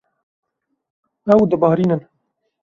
Ew 1.31 1.41
dibarînin. 1.49 2.01